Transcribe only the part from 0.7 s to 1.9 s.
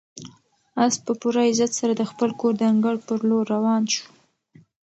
آس په پوره عزت